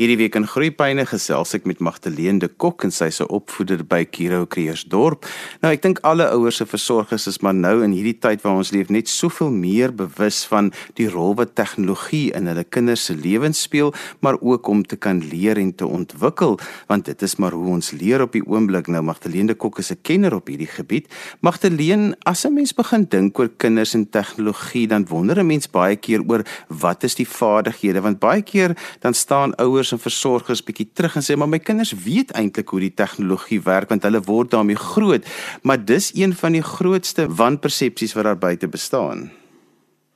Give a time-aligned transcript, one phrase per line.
[0.00, 4.06] Hierdie week in Groepyne gesels ek met Magdalene de Kok en sy se opvoeder by
[4.08, 5.26] Kiro Kreersdorp.
[5.60, 8.70] Nou ek dink alle ouers se versorgers is maar nou in hierdie tyd waar ons
[8.72, 13.60] leef net soveel meer bewus van die rol wat tegnologie in hulle kinders se lewens
[13.66, 13.92] speel,
[14.24, 16.56] maar ook om te kan leer en te ontwikkel,
[16.88, 18.88] want dit is maar hoe ons leer op die oomblik.
[18.88, 21.12] Nou Magdalene de Kok is 'n kenner op hierdie gebied.
[21.42, 25.96] Magdalene, as 'n mens begin dink oor kinders en tegnologie, dan wonder 'n mens baie
[25.96, 30.62] keer oor wat is die vaardighede, want baie keer dan staan ouers ouers en versorgers
[30.62, 34.20] bietjie terug en sê maar my kinders weet eintlik hoe die tegnologie werk want hulle
[34.26, 35.24] word daarmee groot,
[35.62, 39.30] maar dis een van die grootste wanpersepsies wat daar buite bestaan.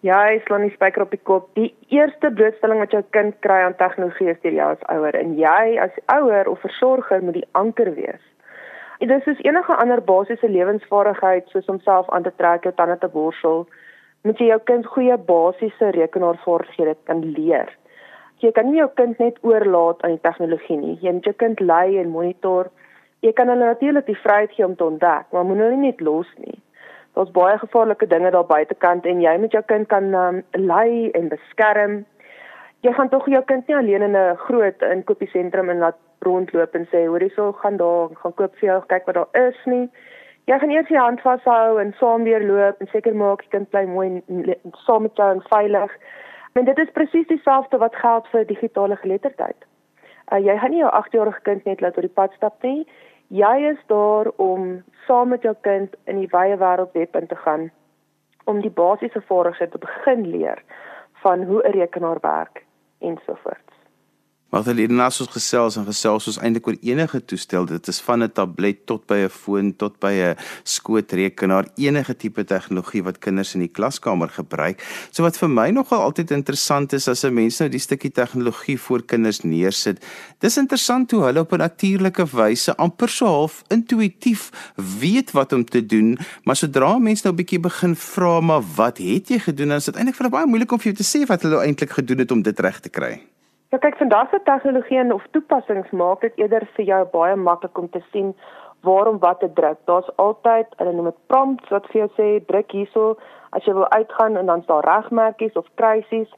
[0.05, 1.49] Ja, hy slaan die spyker op die kop.
[1.57, 5.39] Die eerste blootstelling wat jou kind kry aan tegnologie is deur jou as ouer en
[5.39, 8.21] jy as ouer of versorger moet die anker wees.
[9.01, 12.99] Dit is soos enige ander basiese lewensvaardigheid soos om self aan te trek, jou tande
[13.01, 13.65] te borsel,
[14.25, 17.73] moet jy jou kind goeie basiese rekenaarvaardighede kan leer
[18.45, 20.99] jy kan nie jou kind net oorlaat aan die tegnologie nie.
[21.01, 22.71] Jy moet jou kind lei en monitor.
[23.25, 26.31] Jy kan hulle natuurlik die vryheid gee om te ontdek, maar moenie hulle net los
[26.45, 26.59] nie.
[27.15, 31.31] Daar's baie gevaarlike dinge daar buitekant en jy moet jou kind kan um, lei en
[31.31, 32.01] beskerm.
[32.85, 36.87] Jy gaan tog jou kind nie alleen in 'n groot inkopiesentrum in laat rondloop en
[36.91, 39.89] sê hoor hierso gaan daar gaan koop vir jou kyk wat daar is nie.
[40.45, 43.71] Jy gaan eers jou hand vashou en saam weer loop en seker maak die kind
[43.71, 44.23] bly mooi
[44.87, 45.91] saam met jou en veilig.
[46.55, 49.65] En dit is presies dieselfde wat geld vir digitale geletterdheid.
[50.33, 52.85] Uh, jy gaan nie jou 8-jarige kind net laat oor die pad stap nie.
[53.35, 57.39] Jy is daar om saam met jou kind in die wye wêreld web in te
[57.43, 57.71] gaan
[58.45, 60.63] om die basiese vaardighede te begin leer
[61.25, 62.65] van hoe 'n rekenaar werk
[62.99, 63.75] ensovoorts.
[64.55, 67.65] Magdalene nas ons gesels en gesels ons eintlik oor enige toestel.
[67.67, 72.45] Dit is van 'n tablet tot by 'n foon tot by 'n skootrekenaar, enige tipe
[72.45, 74.79] tegnologie wat kinders in die klaskamer gebruik.
[75.11, 78.79] So wat vir my nogal altyd interessant is as 'n mens nou die stukkie tegnologie
[78.79, 79.99] voor kinders neersit.
[80.39, 85.65] Dis interessant hoe hulle op 'n natuurlike wyse amper so half intuïtief weet wat om
[85.65, 89.69] te doen, maar sodra mense nou 'n bietjie begin vra maar wat het jy gedoen,
[89.69, 91.65] dan is dit eintlik vir hulle baie moeilik om vir jou te sê wat hulle
[91.65, 93.34] eintlik gedoen het om dit reg te kry.
[93.75, 97.79] Ja kyk, vandag se tegnologie en of toepassings maak dit eerder vir jou baie maklik
[97.81, 98.29] om te sien
[98.87, 99.81] waarom wat te druk.
[99.91, 103.09] Daar's altyd, hulle noem dit prompts wat vir jou sê druk hierso
[103.59, 106.31] as jy wil uitgaan en dan staan regmerkies of kruisies.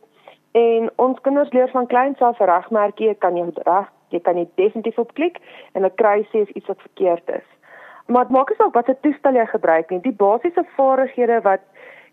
[0.63, 5.05] En ons kinders leer van kleins af regmerkie, kan jy reg, jy kan dit definitief
[5.05, 5.37] op klik
[5.75, 7.47] en 'n kruisie is iets wat verkeerd is.
[8.07, 10.01] Maar dit maak nie saak watter toestel jy gebruik nie.
[10.01, 11.61] Die basiese vaardighede wat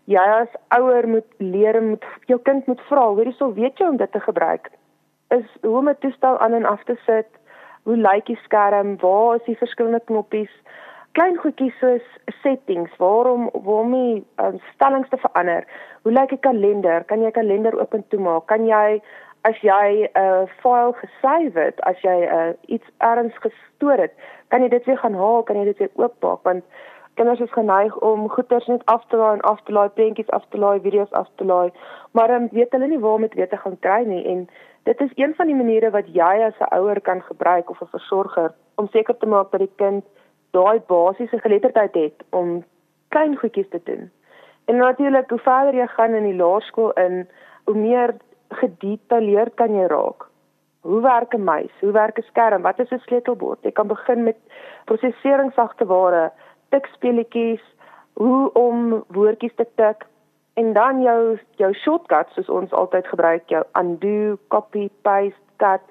[0.04, 3.96] jy as ouer moet leer moet jou kind moet vra, hoorie sou weet jy om
[3.96, 4.68] dit te gebruik
[5.38, 7.30] is hoe om 'n toestel aan en af te sit,
[7.82, 10.54] hoe lyk die skerm, waar is die verskillende knoppies,
[11.12, 12.06] klein goedjies soos
[12.42, 15.64] settings, waarom waarom die um, stellings te verander.
[16.02, 17.04] Hoe lyk 'n kalender?
[17.04, 18.46] Kan jy kalender oop en toe maak?
[18.46, 19.02] Kan jy
[19.44, 24.12] as jy 'n uh, file gesave het, as jy uh, iets ergens gestoor het,
[24.48, 26.64] kan jy dit weer gaan haal, kan jy dit weer oopmaak want
[27.14, 30.44] kinders is geneig om goeders net af te laai en af te laai, prentjies af
[30.48, 31.70] te laai, video's af te laai,
[32.10, 34.48] maar dan weet hulle nie waar om dit weer te gaan kry nie en
[34.84, 37.94] Dit is een van die maniere wat jy as 'n ouer kan gebruik of 'n
[37.96, 40.04] versorger om seker te maak dat die kind
[40.50, 42.64] daai basiese geletterdheid het om
[43.08, 44.10] klein goedjies te doen.
[44.64, 47.28] En natuurlik, hoe verder jy gaan in die laerskool in,
[47.64, 48.14] hoe meer
[48.48, 50.26] gedetailleerd kan jy raak.
[50.80, 51.72] Hoe werk 'n muis?
[51.80, 52.62] Hoe werk 'n skerm?
[52.62, 53.62] Wat is 'n sleutelbord?
[53.62, 54.36] Jy kan begin met
[54.84, 56.32] prosesseringssagte ware,
[56.68, 57.62] tikspeletjies,
[58.12, 60.06] hoe om woordjies te tik,
[60.54, 65.82] En dan jou jou shortcuts soos ons altyd gebruik, jou undo, copy, paste, cut,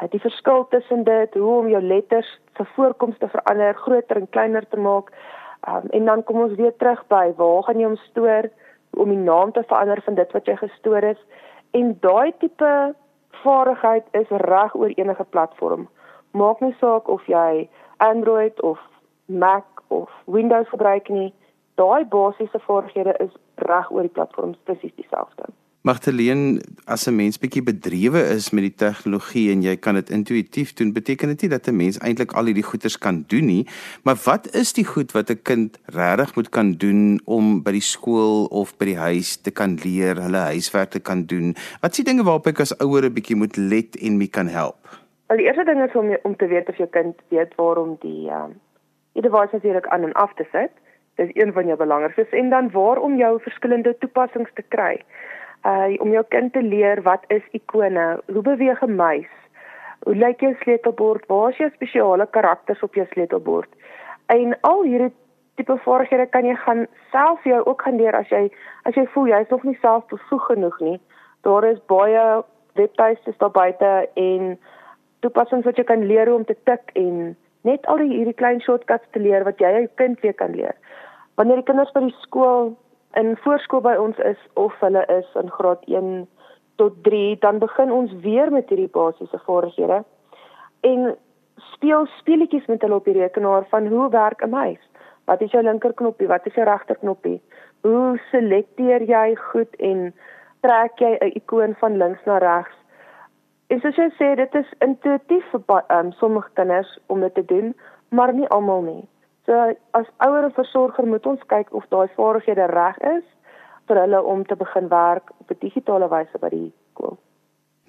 [0.00, 4.28] uh, die verskil tussen dit, hoe om jou letters se voorkoms te verander, groter en
[4.28, 5.12] kleiner te maak.
[5.68, 8.50] Um, en dan kom ons weer terug by waar gaan jy hom stoor
[8.98, 11.20] om die naam te verander van dit wat jy gestoor is.
[11.76, 12.94] En daai tipe
[13.44, 15.86] vaardigheid is reg oor enige platform.
[16.32, 17.68] Maak nie saak of jy
[18.02, 18.80] Android of
[19.26, 21.30] Mac of Windows gebruik nie
[21.80, 23.32] daai basiese vaardighede is
[23.70, 25.50] reg oor die platforms presies dieselfde.
[25.88, 30.74] Magdalene, as 'n mens bietjie bedrywe is met die tegnologie en jy kan dit intuïtief
[30.76, 33.66] doen, beteken dit nie dat 'n mens eintlik al hierdie goeders kan doen nie,
[34.04, 37.88] maar wat is die goed wat 'n kind regtig moet kan doen om by die
[37.94, 41.54] skool of by die huis te kan leer, hulle huiswerk te kan doen?
[41.80, 44.48] Wat is die dinge waarop ek as ouer 'n bietjie moet let en my kan
[44.48, 45.00] help?
[45.28, 48.28] Al die eerste ding is om om te weet of jou kind weet waarom die
[48.28, 48.56] ehm uh,
[49.12, 50.70] die device natuurlik aan en af te sit
[51.16, 55.02] dis een van jou belangrikstes en dan waarom jou verskillende toepassings te kry.
[55.66, 59.32] Uh om jou kind te leer wat is ikone, hoe beweeg 'n muis?
[60.00, 61.26] Hoe lyk jou sleutelbord?
[61.26, 63.68] Waar is jou spesiale karakters op jou sleutelbord?
[64.26, 65.12] En al hierdie
[65.54, 68.48] tipe vaardighede kan jy gaan self jou ook gaan leer as jy
[68.88, 71.00] as jy voel jy is nog nie self bevoeg genoeg nie.
[71.42, 72.42] Daar is baie
[72.74, 74.58] webtuistes daar buite en
[75.20, 77.36] toepassings wat jy kan leer hoe om te tik en
[77.68, 80.76] net al die hierdie klein shortcuts te leer wat jy jou kind weer kan leer.
[81.40, 82.74] Wanneer die kinders by die skool
[83.16, 86.26] in voorskool by ons is of hulle is in graad 1
[86.76, 90.02] tot 3, dan begin ons weer met hierdie basiese vaardighede
[90.84, 91.14] en
[91.70, 94.82] speel speletjies met hulle op die rekenaar van hoe werk 'n muis?
[95.32, 96.28] Wat is jou linkerknoppie?
[96.28, 97.40] Wat is jou regterknoppie?
[97.88, 100.12] Hoe selekteer jy goed en
[100.60, 102.76] trek jy 'n ikoon van links na regs?
[103.68, 107.74] En soos jy sê, dit is intuïtief vir um, sommige kinders om dit te doen,
[108.08, 109.08] maar nie almal nie.
[109.50, 113.24] So as ouer en versorger moet ons kyk of daai vaardighede reg is
[113.90, 117.18] vir hulle om te begin werk op 'n digitale wyse by die skool.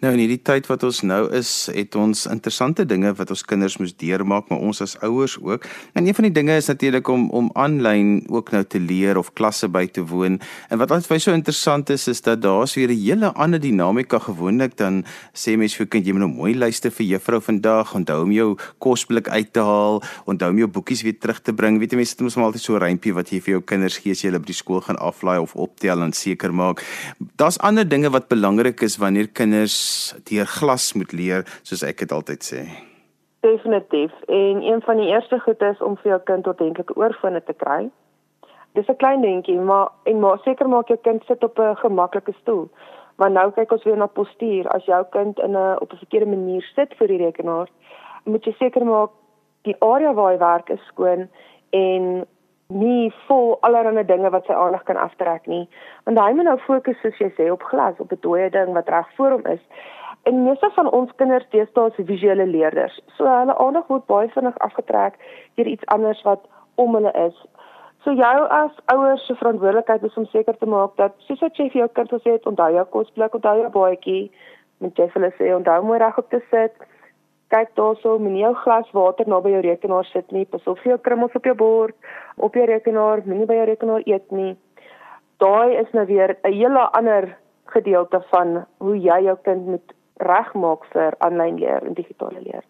[0.01, 3.75] Nou in hierdie tyd wat ons nou is, het ons interessante dinge wat ons kinders
[3.77, 5.68] moes deurmaak, maar ons as ouers ook.
[5.94, 9.30] En een van die dinge is natuurlik om om aanlyn ook nou te leer of
[9.38, 10.39] klasse by te woon.
[10.74, 13.62] En wat altyd vir my so interessant is, is dat daar's weer 'n hele ander
[13.62, 15.06] dinamika gewoonlik dan
[15.38, 18.57] sê mense vir kind jy moet nou mooi luister vir juffrou vandag, onthou om jou
[18.80, 21.77] kosblik uit te haal, onthou om jou boekies weer terug te bring.
[21.77, 24.21] Weet jy mense, dit moet altyd so rympie wat jy vir jou kinders gee as
[24.21, 26.81] jy hulle by die skool gaan aflaai of optel en seker maak.
[27.38, 29.91] Daar's ander dinge wat belangrik is wanneer kinders
[30.30, 32.62] deur glas moet leer soos ek dit altyd sê.
[33.42, 34.12] Definitief.
[34.28, 37.90] En een van die eerste goed is om vir jou kind ordentlike oorfone te kry.
[38.74, 42.34] Dis 'n klein dingetjie, maar en maar seker maak jou kind sit op 'n gemaklike
[42.42, 42.70] stoel.
[43.16, 44.68] Maar nou kyk ons weer na postuur.
[44.68, 47.68] As jou kind in 'n op 'n verkeerde manier sit vir die rekenaar,
[48.24, 49.10] moet jy seker maak
[49.62, 51.30] die area waar hy werk is skoon
[51.70, 52.26] en
[52.73, 55.63] nie vol allerlei dinge wat sy aandag kan aftrek nie.
[56.06, 58.89] Want hy moet nou fokus soos jy sê op glas, op 'n dooie ding wat
[58.89, 59.63] reg voor hom is.
[60.23, 63.00] En meeste van ons kinders deesdae is visuele leerders.
[63.18, 65.18] So hulle aandag word baie vinnig afgetrek
[65.56, 66.45] deur iets anders wat
[66.75, 67.45] om hulle is.
[68.03, 71.69] So jou as ouers se verantwoordelikheid is om seker te maak dat soos wat jy
[71.69, 74.31] vir jou kind gesê het, onthou jou kosblik, onthou jou baadjie,
[74.77, 76.73] moet jy vir hulle sê onthou mooi reg op te sit
[77.51, 80.45] kyk daarso, moenie jou glas water naby jou rekenaar sit nie.
[80.45, 81.95] Pas op vir jou krummels op jou bord,
[82.38, 84.56] op jou rekenaar, moenie by jou rekenaar eet nie.
[85.44, 90.86] Daai is nou weer 'n hele ander gedeelte van hoe jy jou kind moet regmaak
[90.94, 92.63] vir aanlyn leer en digitale leer.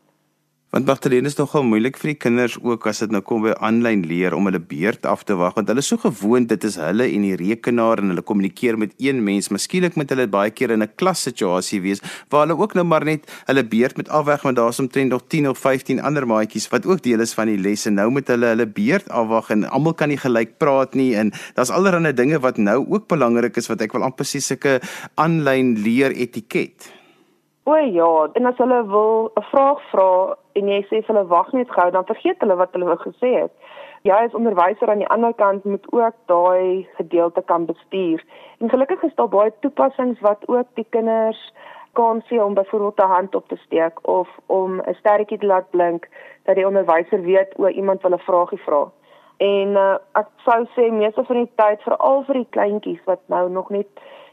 [0.72, 4.06] Want Magdalene is nogal moeilik vir die kinders ook as dit nou kom by aanlyn
[4.08, 7.10] leer om hulle beurt af te wag want hulle is so gewoond dit is hulle
[7.12, 9.50] en die rekenaar en hulle kommunikeer met een mens.
[9.52, 13.28] Miskien moet hulle baie keer in 'n klassituasie wees waar hulle ook nou maar net
[13.50, 17.04] hulle beurt met afwag want daar's omtrent nog 10 of 15 ander maatjies wat ook
[17.04, 20.08] deel is van die les en nou moet hulle hulle beurt afwag en almal kan
[20.08, 23.92] nie gelyk praat nie en daar's allerlei dinge wat nou ook belangrik is wat ek
[23.92, 24.80] wil amper sê sulke
[25.16, 26.94] aanlyn leer etiket.
[27.66, 31.72] O ja, en as hulle wil 'n vraag vra en jy sê hulle wag net
[31.72, 33.52] gou, dan vergeet hulle wat hulle gesê het.
[34.04, 38.24] Jy as onderwyser aan die ander kant moet ook daai gedeelte kan bestuur.
[38.60, 41.42] En gelukkig is daar baie toepassings wat ook die kinders
[41.94, 45.70] kan sien om byvoorbeeld 'n hand op te steek of om 'n sterretjie te laat
[45.70, 46.08] blink
[46.44, 48.92] dat die onderwyser weet o iemand wil 'n vragie vra.
[49.38, 53.50] En uh, ek sou sê meeste van die tyd veral vir die kleintjies wat nou
[53.50, 53.88] nog net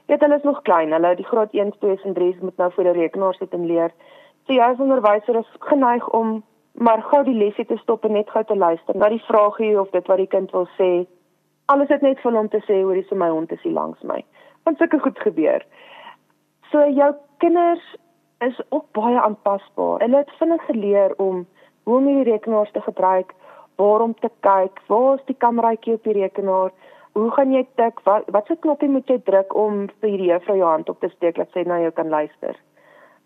[0.06, 0.92] weet hulle is nog klein.
[0.92, 3.92] Hulle die graad 1, 2 en 3 moet nou voor die rekenaar sit en leer.
[4.48, 6.38] So jy as onderwyser is geneig om
[6.80, 9.90] maar gou die lesie te stop en net gou te luister na die vragie of
[9.92, 10.86] dit wat die kind wil sê.
[11.68, 14.00] Alles het net vir hom te sê hoor hier is my hond is hier langs
[14.08, 14.22] my.
[14.64, 15.66] Want sulke goed gebeur.
[16.70, 17.10] So jou
[17.44, 17.84] kinders
[18.46, 20.00] is ook baie aanpasbaar.
[20.06, 21.44] Hulle het vinnig geleer om
[21.84, 23.34] hoe om die rekenaar te gebruik,
[23.76, 26.72] waar om te kyk, waar is die kameraitjie op die rekenaar?
[27.12, 28.00] Hoe gaan jy tik?
[28.08, 31.36] Wat watse knoppie moet jy druk om vir die juffrou jou hand op te steek
[31.36, 32.56] dat sy na jou kan luister?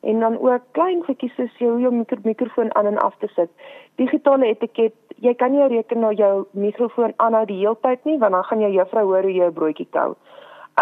[0.02, 3.50] En dan ook klein goedjies soos jou mikro mikrofoon aan en af te sit.
[3.94, 8.34] Digitale etiket, jy kan nie jou rekenaar jou mikrofoon aanhou die hele tyd nie want
[8.34, 10.14] dan gaan jou juffrou hoor hoe jy 'n broodjie kou.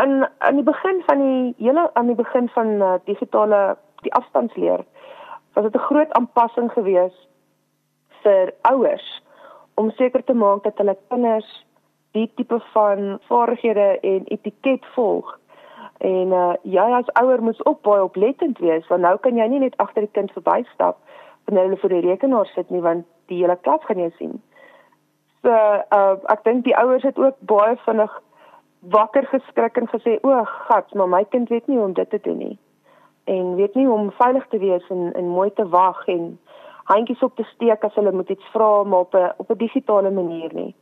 [0.01, 4.85] En aan die begin van die hele aan die begin van uh, digitale die afstandsleer
[5.55, 7.29] was dit 'n groot aanpassing geweest
[8.23, 9.23] vir ouers
[9.75, 11.67] om seker te maak dat hulle kinders
[12.13, 15.40] die tipe van vaardighede en etiket volg
[16.01, 19.59] En uh jy as ouer moet ook baie oplettend wees want nou kan jy nie
[19.61, 20.97] net agter die kind verbystap
[21.45, 24.41] wanneer hulle voor die rekenaar sit nie want die hele klas gaan jou sien.
[25.43, 28.17] So uh ek dink die ouers het ook baie vinnig
[28.81, 32.21] wakker geskrik en gesê o, gat, maar my kind weet nie hoe om dit te
[32.25, 32.59] doen nie.
[33.25, 36.39] En weet nie hoe om veilig te wees en en mooi te wag en
[36.85, 40.11] handjies op te steek as hulle moet iets vra maar op 'n op 'n digitale
[40.11, 40.75] manier nie.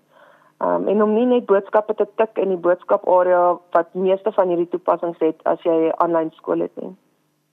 [0.59, 3.43] Um, en om nie net boodskappe te tik in die boodskaparea
[3.77, 6.91] wat meeste van hierdie toepassings het as jy aanlyn skool het nie.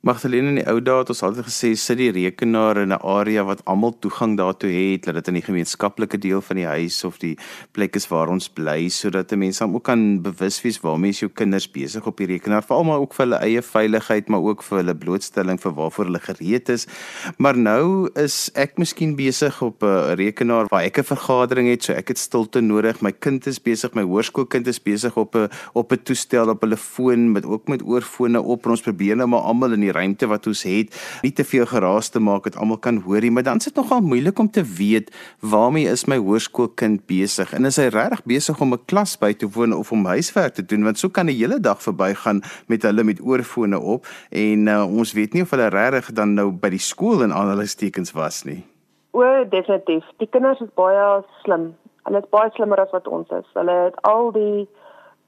[0.05, 3.41] Magdalene in die ou dae het ons altyd gesê sit die rekenaar in 'n area
[3.43, 7.17] wat almal toegang daartoe het, dat dit in die gemeenskaplike deel van die huis of
[7.17, 7.35] die
[7.73, 11.31] plek is waar ons bly sodat mense dan ook kan bewus wees waarmee is jou
[11.33, 14.77] kinders besig op die rekenaar, veral maar ook vir hulle eie veiligheid, maar ook vir
[14.77, 16.85] hulle blootstelling vir waarvoor hulle gereed is.
[17.37, 21.93] Maar nou is ek miskien besig op 'n rekenaar waar ek 'n vergadering het, so
[21.93, 23.01] ek het stilte nodig.
[23.01, 26.77] My kind is besig, my hoërskoolkind is besig op 'n op 'n toestel op hulle
[26.77, 30.29] foon met ook met oorfone op en ons probeer nou maar almal in die ruimte
[30.31, 33.47] wat ons het nie te veel geraas te maak dat almal kan hoor nie, maar
[33.47, 37.79] dan is dit nogal moeilik om te weet waarmee is my hoërskoolkind besig en is
[37.81, 40.99] hy regtig besig om 'n klas by te woon of om huiswerk te doen want
[40.99, 45.33] so kan 'n hele dag verbygaan met hulle met oorfone op en uh, ons weet
[45.33, 48.63] nie of hulle regtig dan nou by die skool in al hulle stekens was nie.
[49.15, 50.03] O, definitief.
[50.17, 51.69] Die kinders is baie slim.
[52.03, 53.47] Hulle is baie slimmer as wat ons is.
[53.53, 54.67] Hulle het al die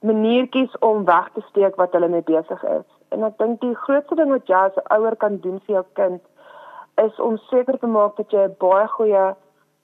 [0.06, 2.88] maniertjies om weg te steek wat hulle mee besig is.
[3.10, 6.22] En ek dink die grootste ding wat jy as ouer kan doen vir jou kind
[7.02, 9.26] is om seker te maak dat jy 'n baie goeie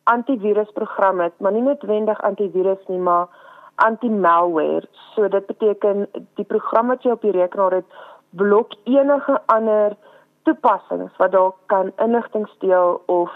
[0.03, 3.27] antivirusprogram het, maar nie noodwendig antivirus nie, maar
[3.75, 4.87] anti-malware.
[5.13, 7.85] So dit beteken die program wat jy op die rekenaar het,
[8.29, 9.95] blok enige ander
[10.43, 13.31] toepassings wat dalk kan inligting steel of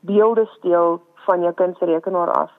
[0.00, 2.50] beelde steel van jou kind se rekenaar af.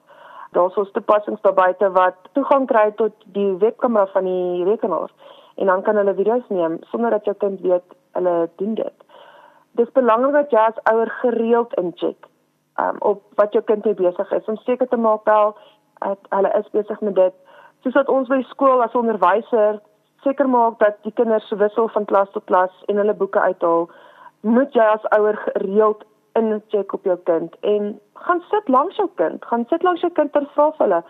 [0.50, 5.10] Daar's ons toepassings daar buite wat toegang kry tot die webkamera van die rekenaar
[5.54, 8.94] en dan kan hulle video's neem sonder dat jou kind weet hulle doen dit.
[9.70, 12.28] Dis belangrik dat jy as ouer gereeld incheck
[12.78, 15.56] um, op wat jou kind mee besig is om seker te maak wel
[15.98, 17.34] dat hulle is besig met dit.
[17.82, 19.80] Soos wat ons by skool as onderwyser
[20.24, 23.88] seker maak dat die kinders wissel van klas tot klas en hulle boeke uithaal,
[24.40, 26.04] moet jy as ouer gereeld
[26.38, 27.92] incheck op jou kind en
[28.26, 31.02] gaan sit langs jou kind, gaan sit langs jou kind ter vra hulle.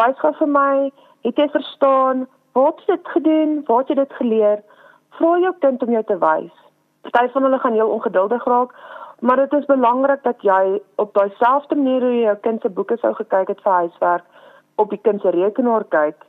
[0.00, 0.92] Wys gou vir my,
[1.26, 2.26] het jy verstaan?
[2.52, 3.62] Wat het dit gedoen?
[3.66, 4.62] Waar het jy dit geleer?
[5.08, 6.52] Vra jou kind om jou te wys.
[7.00, 8.74] Party van hulle gaan heel ongeduldig raak,
[9.20, 12.68] maar dit is belangrik dat jy op daai selfde manier hoe jy jou kind se
[12.68, 14.24] boeke sou gekyk het vir huiswerk,
[14.76, 16.26] op die kind se rekenaar kyk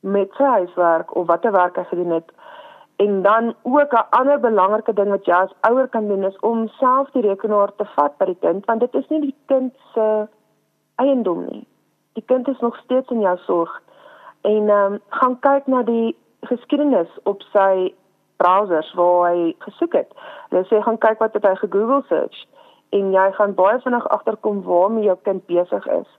[0.00, 2.32] met sy huiswerk of watter werk hy gedoen het.
[2.96, 6.68] En dan ook 'n ander belangrike ding wat jy as ouer kan doen is om
[6.68, 10.28] self die rekenaar te vat by die kind want dit is nie die kind se
[10.94, 11.66] eiendom nie.
[12.12, 13.82] Die kind is nog steeds in jou sorg
[14.44, 16.16] en um, gaan kyk na die
[16.48, 17.92] geskiedenis op sy
[18.36, 20.10] browsers waar hy gesoek het.
[20.50, 22.44] Hulle sê gaan kyk wat het hy gegoogel search
[22.94, 26.10] en jy gaan baie vinnig agterkom waarmee jou kind besig is.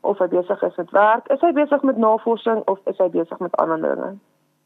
[0.00, 3.42] Of hy besig is met werk, is hy besig met navorsing of is hy besig
[3.42, 4.14] met ander dinge?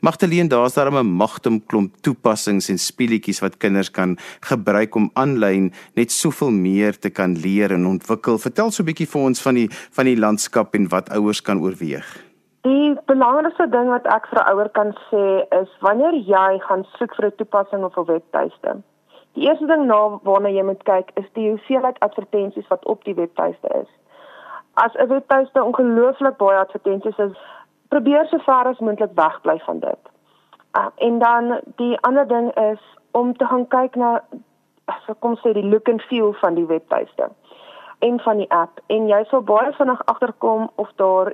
[0.05, 5.73] Magteleen, daar's daar 'n magtom klomp toepassings en speletjies wat kinders kan gebruik om aanlyn
[5.95, 8.39] net soveel meer te kan leer en ontwikkel.
[8.39, 11.61] Vertel so 'n bietjie vir ons van die van die landskap en wat ouers kan
[11.61, 12.26] oorweeg.
[12.67, 15.25] Die belangrikste ding wat ek vir 'n ouer kan sê
[15.59, 18.73] is wanneer jy gaan soek vir 'n toepassing of 'n webtuiste.
[19.35, 23.15] Die eerste ding na waarna jy moet kyk is die hoeveelheid advertensies wat op die
[23.15, 23.91] webtuiste is.
[24.75, 27.37] As 'n webtuiste ongelooflik baie advertensies is,
[27.89, 30.03] probeer so ver as moontlik wegbly van dit.
[30.79, 32.83] Uh, en dan die ander ding is
[33.13, 34.21] om te gaan kyk na
[34.87, 37.31] ek kom sê die look and feel van die webtuiste
[37.99, 41.33] en van die app en jy sal baie vinnig agterkom of daar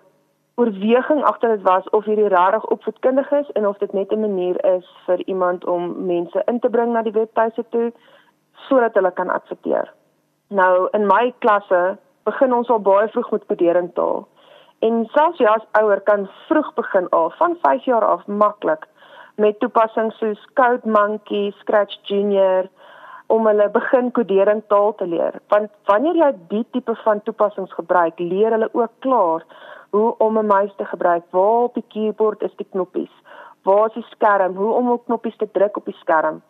[0.54, 4.64] oorweging agter dit was of hierdie regtig opvoedkundig is en of dit net 'n manier
[4.76, 7.92] is vir iemand om mense in te bring na die webtuiste toe
[8.68, 9.92] sodat hulle kan adverteer.
[10.48, 14.28] Nou in my klasse begin ons al baie vroeg met kodering taal.
[14.78, 18.86] En selfs jy as ouer kan vroeg begin al van 5 jaar af maklik
[19.36, 22.68] met toepassings soos Code Monkey, Scratch Junior
[23.26, 25.40] om hulle begin kodering taal te leer.
[25.48, 29.44] Want wanneer jy die tipe van toepassings gebruik, leer hulle ook klaar
[29.90, 33.14] hoe om 'n muis te gebruik, waar op die keyboard is die knoppies,
[33.62, 36.42] waar is die skerm, hoe om op knoppies te druk op die skerm.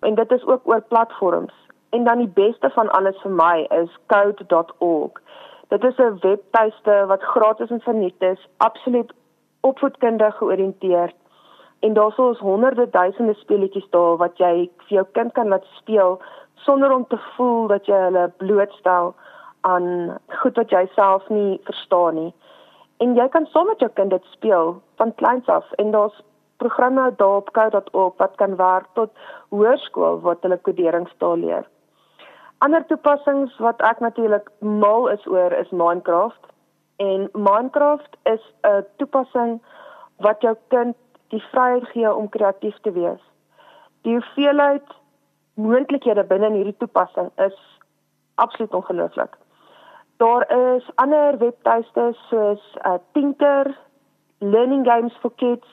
[0.00, 1.54] En dit is ook oor platforms.
[1.90, 5.12] En dan die beste van alles vir my is code.org.
[5.68, 9.12] Dit is 'n webtuiste wat gratis en verniet is, absoluut
[9.60, 11.14] opvoedkundig georiënteerd.
[11.80, 15.64] En daar sou ons honderde duisende speletjies daar wat jy vir jou kind kan laat
[15.78, 16.20] speel
[16.54, 19.14] sonder om te voel dat jy hulle blootstel
[19.60, 22.32] aan goed wat jy self nie verstaan nie
[22.98, 26.22] en jy kan saam met jou kind dit speel van kleins af en daar's
[26.58, 29.10] programme daar op code.org wat kan werk tot
[29.54, 31.66] hoërskool wat hulle koderingstaal leer.
[32.58, 36.50] Ander toepassings wat ek natuurlik mal is oor is Minecraft
[36.96, 39.60] en Minecraft is 'n toepassing
[40.18, 40.96] wat jou kind
[41.28, 43.20] die vryheid gee om kreatief te wees.
[44.02, 44.94] Die hoeveelheid
[45.54, 47.56] moontlikhede binne hierdie toepassing is
[48.34, 49.36] absoluut ongelooflik.
[50.16, 53.78] Daar is ander webtuiste soos uh, Tinker,
[54.38, 55.66] Learning Games for Kids.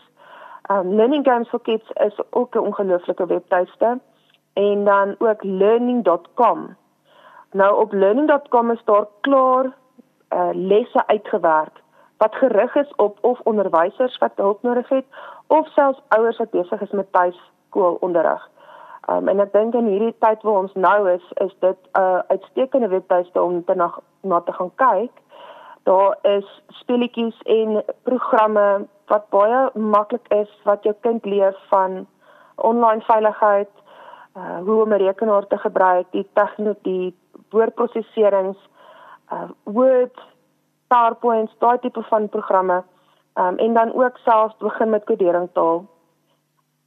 [0.72, 4.00] Um, Learning Games for Kids is ook 'n ongelooflike webtuiste
[4.54, 6.76] en dan ook learning.com.
[7.52, 11.84] Nou op learning.com is daar klaar uh, lesse uitgewerk
[12.18, 15.06] wat gerig is op of onderwysers wat hulp nodig het
[15.48, 18.50] of selfs ouers wat besig is met tuiskoolonderrig.
[19.10, 22.20] Um, en ek dink in hierdie tyd waar ons nou is, is dit 'n uh,
[22.34, 25.12] uitstekende webtuiste om te na, na te gaan kyk.
[25.84, 32.08] Daar is speletjies en programme wat baie maklik is wat jou kind leer van
[32.56, 33.70] online veiligheid,
[34.38, 37.14] uh, hoe om 'n rekenaar te gebruik, die tegnologie,
[37.50, 38.58] woordprosesserings,
[39.32, 40.18] uh, Word,
[40.88, 42.84] PowerPoint, daai tipe van programme.
[43.36, 45.86] Um, en dan ook selfs begin met kodering taal.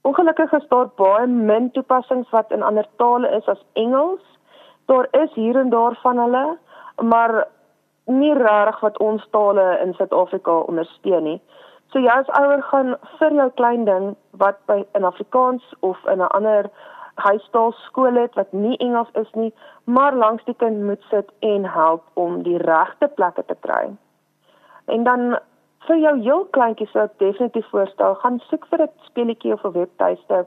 [0.00, 4.24] Ongelukkig is daar baie min toepassings wat in ander tale is as Engels.
[4.84, 6.58] Daar is hier en daar van hulle,
[6.96, 7.48] maar
[8.04, 11.40] nie regtig wat ons tale in Suid-Afrika ondersteun nie.
[11.92, 14.08] So jy as ouer gaan vir jou klein ding
[14.40, 16.70] wat by in Afrikaans of in 'n ander
[17.14, 19.52] huistaal skool het wat nie Engels is nie,
[19.84, 23.96] maar langs die kind moet sit en help om die regte plekke te kry.
[24.84, 25.38] En dan
[25.88, 29.72] vir jou heel kleintjies sou ek definitief voorstel, gaan soek vir 'n speletjie of 'n
[29.72, 30.46] webtuiste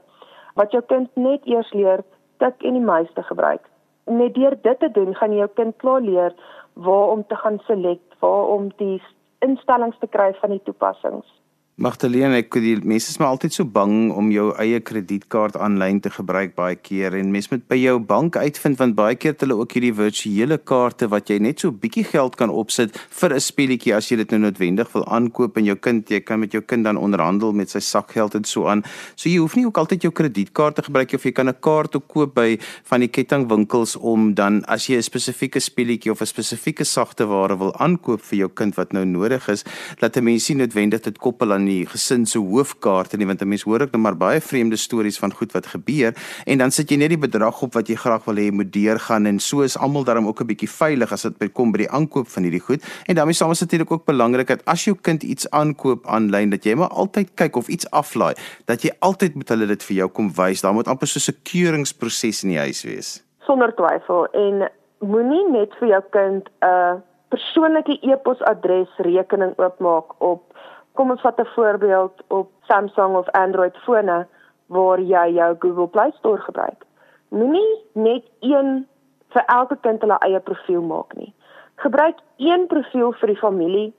[0.56, 2.04] wat jou kind net eers leer
[2.38, 3.64] tik en die muis te gebruik.
[4.06, 6.32] Net deur dit te doen, gaan jy jou kind klaar leer
[6.74, 9.02] waar om te gaan selek, waar om die
[9.40, 11.41] instellings te kry van die toepassings.
[11.80, 16.10] Magdalene, ek die mense is maar altyd so bang om jou eie kredietkaart aanlyn te
[16.12, 19.56] gebruik baie keer en mense moet by jou bank uitvind want baie keer het hulle
[19.56, 23.94] ook hierdie virtuele kaarte wat jy net so bietjie geld kan opsit vir 'n speletjie
[23.96, 26.84] as jy dit nou noodwendig wil aankoop en jou kind jy kan met jou kind
[26.84, 28.84] dan onderhandel met sy sakgeld en so aan.
[29.16, 31.96] So jy hoef nie ook altyd jou kredietkaart te gebruik of jy kan 'n kaart
[32.06, 36.84] koop by van die kettingwinkels om dan as jy 'n spesifieke speletjie of 'n spesifieke
[36.84, 39.64] sagte ware wil aankoop vir jou kind wat nou nodig is,
[40.00, 43.48] dat 'n mens nie noodwendig dit koppel aan die gesin se hoofkaarte nie want 'n
[43.48, 46.14] mens hoor ook net maar baie vreemde stories van goed wat gebeur.
[46.44, 49.26] En dan sit jy net die bedrag op wat jy graag wil hê moet deurgaan
[49.26, 52.28] en so is almal daarom ook 'n bietjie veilig as dit kom by die aankoop
[52.28, 52.82] van hierdie goed.
[53.06, 56.50] En daarmee saam is dit natuurlik ook belangrik dat as jou kind iets aankoop aanlyn
[56.50, 59.96] dat jy maar altyd kyk of iets aflaai dat jy altyd met hulle dit vir
[59.96, 60.60] jou kom wys.
[60.60, 63.24] Daar moet amper so 'n keuringsproses in die huis wees.
[63.40, 64.26] Sonder twyfel.
[64.32, 70.51] En moenie net vir jou kind 'n persoonlike e-posadres rekening oopmaak op
[70.92, 74.26] kom ons vat 'n voorbeeld op Samsung of Android fone
[74.66, 76.84] waar jy jou Google Play Store gebruik.
[77.28, 78.86] Moenie net een
[79.28, 81.34] vir elke kind hulle eie profiel maak nie.
[81.74, 83.94] Gebruik een profiel vir die familie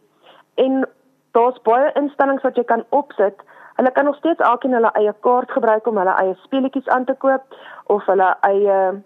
[0.55, 0.85] en
[1.31, 3.41] daar's baie instellings wat jy kan opsit.
[3.75, 7.15] Hulle kan nog steeds elkeen hulle eie kaart gebruik om hulle eie speletjies aan te
[7.25, 7.43] koop
[7.83, 9.03] of hulle eie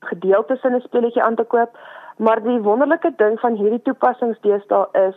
[0.00, 1.78] gedeeltes in 'n speletjie aan te koop.
[2.16, 5.16] Maar die wonderlike ding van hierdie toepassings deesdae is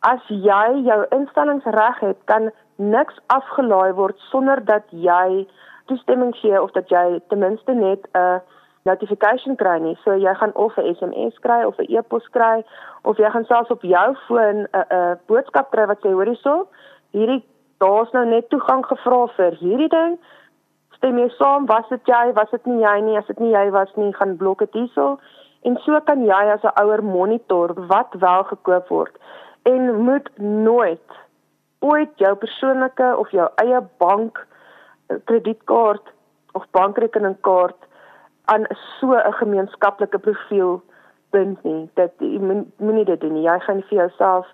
[0.00, 5.46] as jy jou instellings reg het, kan niks afgelaai word sonder dat jy
[5.86, 8.40] toestemming gee of dat jy ten minste net 'n
[8.84, 9.96] notification kry nie.
[10.04, 12.64] So jy gaan of 'n SMS kry of 'n e-pos kry
[13.02, 16.66] of jy gaan selfs op jou foon 'n 'n boodskap kry wat sê hoor hierso,
[17.12, 17.44] hierdie
[17.78, 20.18] daar's nou net toegang gevra vir hierdie ding.
[20.96, 21.66] Stem jy saam?
[21.66, 22.32] Was dit jy?
[22.32, 23.16] Was dit nie jy nie?
[23.16, 25.18] As dit nie jy was nie, gaan blok dit hierso.
[25.64, 29.18] En so kan jy as 'n ouer monitor wat wel gekoop word
[29.72, 31.16] en moet nooit
[31.78, 34.38] ooit jou persoonlike of jou eie bank
[35.06, 36.12] eh, kredietkaart
[36.52, 37.88] of bankrekeningkaart
[38.44, 38.66] aan
[38.98, 40.82] so 'n gemeenskaplike profiel
[41.30, 41.90] bind nie.
[41.94, 42.12] Dit
[42.76, 43.42] moenie dit doen nie.
[43.42, 44.46] Jy gaan vir jouself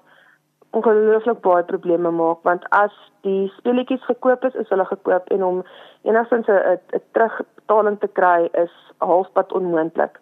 [0.71, 5.65] ongelooflik baie probleme maak want as die speletjies gekoop is, is hulle gekoop en om
[6.03, 6.81] enigstens 'n
[7.13, 10.19] terugbetaling te kry is halfpad onmoontlik.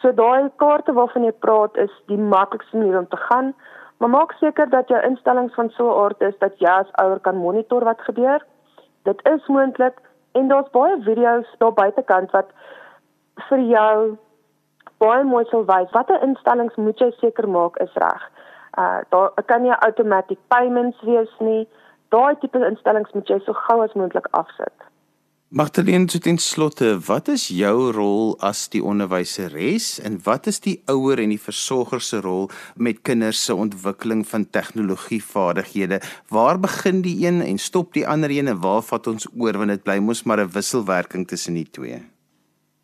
[0.00, 3.54] So daai kaarte waarvan jy praat is die maklikste manier om te gaan.
[3.98, 7.20] Maar maak seker dat jou instellings van so 'n aard is dat jy as ouer
[7.20, 8.44] kan monitor wat gebeur.
[9.02, 10.00] Dit is moontlik
[10.32, 12.46] en daar's baie video's daar buitekant wat
[13.48, 14.18] vir jou
[14.98, 18.30] baie mooi sal wys watter instellings moet jy seker maak is reg.
[18.78, 21.68] Uh daar kan nie automatic payments wees nie.
[22.08, 24.93] Daai tipe instellings moet jy so gou as moontlik afsit.
[25.54, 30.80] Magdalene, so ten slotte, wat is jou rol as die onderwyseres en wat is die
[30.90, 36.00] ouer en die versorger se rol met kinders se ontwikkeling van tegnologievaardighede?
[36.34, 39.70] Waar begin die een en stop die ander een en waar vat ons oor want
[39.76, 42.02] dit bly mos maar 'n wisselwerking tussen die twee?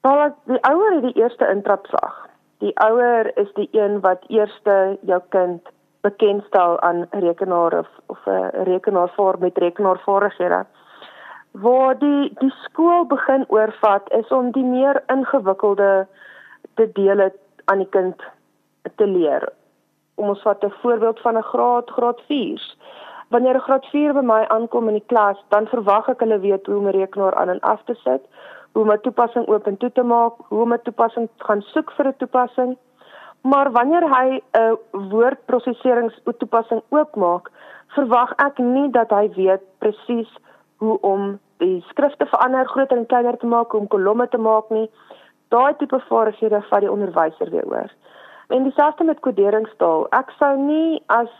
[0.07, 2.15] Wel, die ouer het die eerste intrapslag.
[2.63, 5.63] Die ouer is die een wat eerste jou kind
[6.07, 10.67] bekendstel aan rekenaar of of 'n rekenaarvaar met rekenaarvaardighede
[11.53, 16.07] waar die die skool begin oorvat is om die meer ingewikkelde
[16.75, 17.33] te dele
[17.65, 18.23] aan die kind
[18.97, 19.49] te leer.
[20.15, 22.75] Om ons vat 'n voorbeeld van 'n graad graad 4.
[23.29, 26.67] Wanneer 'n graad 4 by my aankom in die klas, dan verwag ek hulle weet
[26.67, 28.23] hoe om 'n rekenaar aan en af te sit,
[28.73, 31.91] hoe om 'n toepassing oop en toe te maak, hoe om 'n toepassing gaan soek
[31.91, 32.77] vir 'n toepassing.
[33.43, 37.51] Maar wanneer hy 'n woordprosesserings toepassing oopmaak,
[37.87, 40.31] verwag ek nie dat hy weet presies
[40.81, 44.87] hoe om die skrifte verander, groter en kleiner te maak, om kolomme te maak nie.
[45.53, 47.93] Daai tipe vaardighede vat die onderwyser weer oor.
[48.49, 50.07] En dieselfde met koderingstaal.
[50.16, 51.31] Ek sou nie as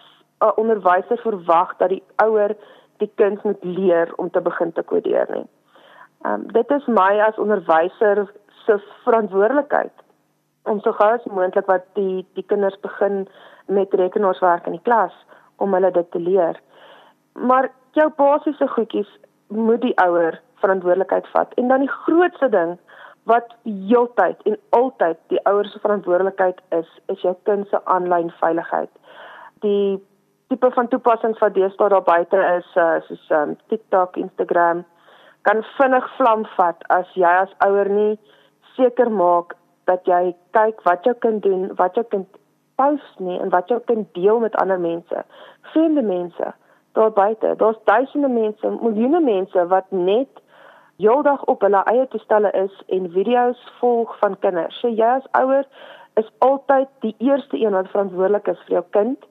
[0.41, 2.55] 'n onderwyser verwag dat die ouer
[2.99, 5.47] die kind moet leer om te begin te kodeer nie.
[6.25, 8.29] Ehm um, dit is my as onderwyser
[8.67, 9.93] se verantwoordelikheid
[10.63, 13.29] om so gou as moontlik wat die die kinders begin
[13.67, 15.15] met rekenaarswerk in die klas
[15.57, 16.61] om hulle dit te leer.
[17.33, 19.11] Maar jou basiese goedjies
[19.51, 21.55] moet die ouer verantwoordelikheid vat.
[21.55, 22.79] En dan die grootste ding
[23.29, 28.91] wat heeltyd en altyd die ouers se verantwoordelikheid is, is jou kind se aanlyn veiligheid.
[29.65, 30.01] Die
[30.49, 34.85] tipe van toepassings wat deesdae daar buite is, uh, soos um, TikTok, Instagram,
[35.43, 38.15] kan vinnig vlam vat as jy as ouer nie
[38.77, 39.55] seker maak
[39.91, 42.41] dat jy kyk wat jou kind doen, wat jou kind
[42.81, 45.25] post nie en wat jou kind deel met ander mense,
[45.73, 46.53] vreemde mense
[46.93, 47.55] daar buite.
[47.57, 50.29] Daar's duisende mense, miljoene mense wat net
[50.97, 54.81] heeldag op hulle eie toestelle is en video's volg van kinders.
[54.81, 55.67] So jy as ouer
[56.21, 59.29] is altyd die eerste een wat verantwoordelik is vir jou kind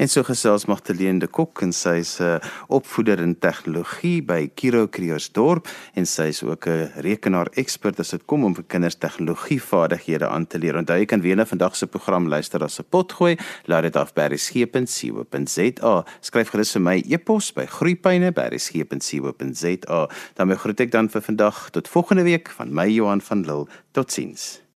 [0.00, 2.40] En so gesels Magdalene de Kok en sy is 'n uh,
[2.72, 8.24] opvoeder in tegnologie by Kiro Kreersdorp en sy is ook 'n rekenaar ekspert as dit
[8.24, 10.76] kom om vir kinders tegnologievaardighede aan te leer.
[10.76, 13.36] Onthou jy kan weer na vandag se program luister as 'n potgooi.
[13.66, 16.04] Laat dit af by resgep.co.za.
[16.20, 20.08] Skryf gerus vir my e-pos by groeipyne@resgep.co.za.
[20.34, 23.66] Dan groet ek dan vir vandag tot volgende week van my Johan van Lille.
[23.92, 24.69] Totsiens.